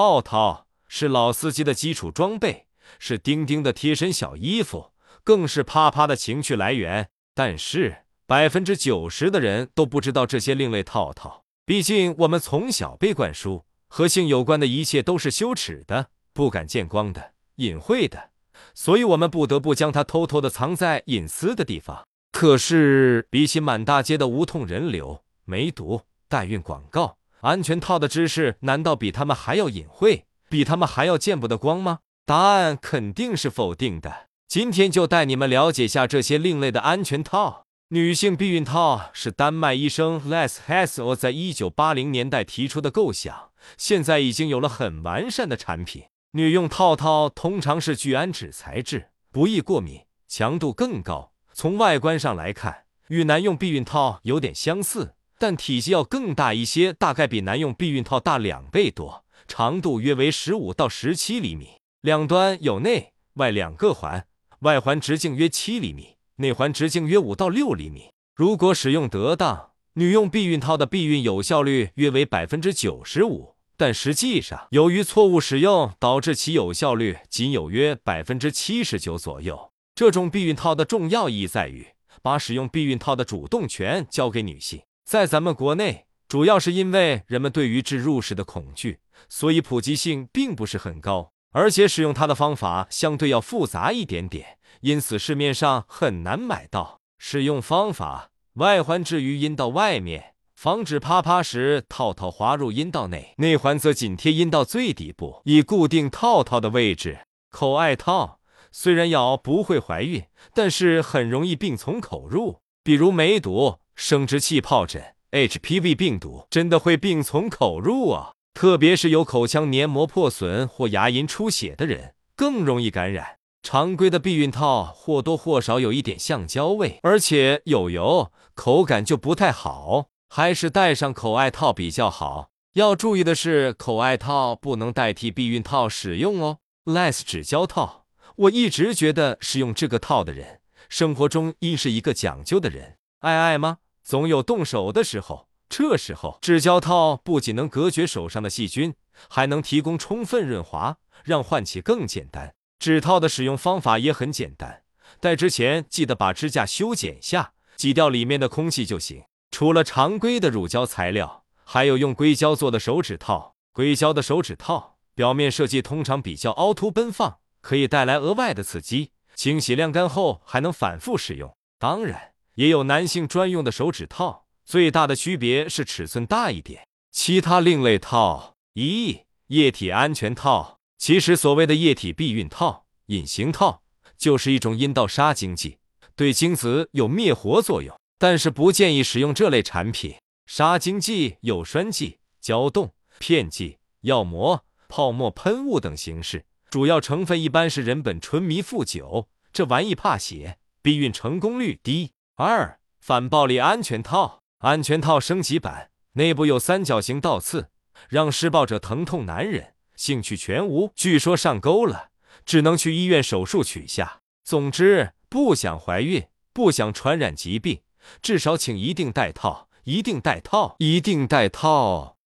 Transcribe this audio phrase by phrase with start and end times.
[0.00, 2.68] 套套是老司机的基础装备，
[2.98, 4.92] 是钉钉的贴身小衣服，
[5.22, 7.10] 更是啪啪的情趣来源。
[7.34, 11.44] 但是百分之九十的人都不知道这些另类套套。
[11.66, 18.30] 毕竟我们从小被灌输，和性有关的一切都是羞耻的、不敢见光的、隐晦的，
[18.72, 22.06] 所以我们不得不将它偷偷的藏在隐私的地方。
[22.32, 32.00] 可是，比起满大街的无痛人流、梅毒、代孕广告，安全套的知识难道比他们还要隐晦，比他们还要见不得光吗？
[32.26, 34.28] 答案肯定是否定的。
[34.46, 37.66] 今天就带你们了解下这些另类的安全套。
[37.88, 46.04] 女性避孕套是丹麦医生 Les Hessel 在一九八零年代提出的构想，现在已经有了很完善的产品。
[46.32, 51.32] 女用套套通常是聚氨酯材质，不易过敏，强度更高。
[51.52, 64.26] 从外观上来看，与男用避孕套有点相似，但体积要更大一些，大概比男用避孕套大两倍多，长度约为十五到十七厘米，两端有内外两个环，
[64.58, 66.16] 外环直径约七厘米。
[66.36, 68.10] 内环直径约五到六厘米。
[68.36, 73.54] 如果使用得当，女用避孕套的避孕有效率约为百分之九十五。
[73.78, 79.72] 但实际上，由于错误使用，导致其有效率仅有约百分之七十九左右。
[79.94, 81.86] 这种避孕套的重要意义在于
[82.20, 84.82] 把使用避孕套的主动权交给女性。
[85.10, 94.58] 在咱们国内，主要是因为人们对于置入式的恐惧，所以普及性并不是很高，而且使用它的方法相对要复杂一点点。
[94.82, 97.00] 因此，市面上很难买到。
[97.18, 107.18] 使用方法：外环置于阴道外面，防止啪啪时套套滑入阴道内；内环则紧贴阴道最底部，以固定套套的位置。
[107.50, 108.38] 口爱套
[108.70, 110.22] 虽然咬不会怀孕，
[110.54, 118.32] 但是很容易病从口入，比如梅毒、生殖器疱疹、HPV 病毒，真的会病从口入啊！
[118.54, 123.36] 特别是有口腔黏膜破损或牙龈出血的人，更容易感染。
[123.62, 132.48] 常规的避孕套或多或少有一点橡胶味，而且有油，口感就不太好，还是戴上口爱套比较好。
[132.72, 136.56] 要注意的是，口爱套不能代替避孕套使用哦。
[136.86, 138.06] Less 纸胶套，
[138.36, 142.96] 我一直觉得使用这个套的人，生活中应是一个讲究的人。
[143.20, 143.76] 爱爱吗？
[144.02, 148.94] 总有动手的时候，这时候纸胶套不仅能隔绝手上的细菌，
[149.28, 152.54] 还能提供充分润滑，让换气更简单。
[152.78, 154.82] 指套的使用方法也很简单，
[155.20, 159.22] 戴之前记得把指甲修剪下，挤掉里面的空气就行。
[159.50, 163.54] 除了常规的乳胶材料，还有用硅胶做的手指套。
[163.72, 169.12] 硅胶的手指套表面设计通常比较凹凸奔放，可以带来额外的刺激。
[169.34, 171.54] 清洗晾干后还能反复使用。
[171.78, 176.86] 当然，也有男性专用的手指套，最大的区别是尺寸大一点。
[177.10, 180.78] 其他另类套一液体安全套。
[180.98, 183.82] 其实，所谓的液体避孕套、隐形套，
[184.18, 185.78] 就是一种阴道杀精剂，
[186.14, 187.98] 对精子有灭活作用。
[188.18, 190.16] 但是不建议使用这类产品。
[190.46, 202.10] 杀精剂有栓剂、胶冻、片剂、药膜、泡沫喷雾等形式，主要成分一般是人本纯醚负九，这玩意怕血，避孕成功率低。
[202.42, 207.68] 二、反暴力安全套，安全套升级版，内部有三角形倒刺，
[208.08, 209.74] 让施暴者疼痛难忍。
[209.94, 212.08] 兴趣全无，据说上钩了，
[212.46, 214.20] 只能去医院手术取下。
[214.42, 217.82] 总之，不想怀孕，不想传染疾病，
[218.22, 222.16] 至少请一定戴套，一定戴套，一定戴套。